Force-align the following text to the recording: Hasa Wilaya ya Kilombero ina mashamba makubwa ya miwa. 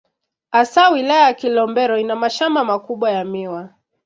Hasa 0.51 0.89
Wilaya 0.89 1.23
ya 1.27 1.33
Kilombero 1.33 1.99
ina 1.99 2.15
mashamba 2.15 2.63
makubwa 2.65 3.11
ya 3.11 3.25
miwa. 3.25 3.69